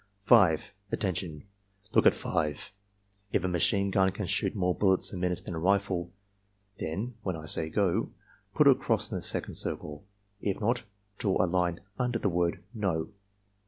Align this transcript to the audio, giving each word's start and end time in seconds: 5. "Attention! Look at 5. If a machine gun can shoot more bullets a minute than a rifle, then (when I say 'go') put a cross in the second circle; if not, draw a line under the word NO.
5. 0.23 0.73
"Attention! 0.91 1.43
Look 1.93 2.07
at 2.07 2.15
5. 2.15 2.73
If 3.31 3.43
a 3.43 3.47
machine 3.47 3.91
gun 3.91 4.09
can 4.09 4.25
shoot 4.25 4.55
more 4.55 4.73
bullets 4.73 5.13
a 5.13 5.15
minute 5.15 5.45
than 5.45 5.53
a 5.53 5.59
rifle, 5.59 6.11
then 6.79 7.13
(when 7.21 7.35
I 7.35 7.45
say 7.45 7.69
'go') 7.69 8.09
put 8.55 8.67
a 8.67 8.73
cross 8.73 9.11
in 9.11 9.17
the 9.17 9.21
second 9.21 9.53
circle; 9.57 10.03
if 10.41 10.59
not, 10.59 10.85
draw 11.19 11.37
a 11.39 11.45
line 11.45 11.81
under 11.99 12.17
the 12.17 12.29
word 12.29 12.63
NO. 12.73 13.09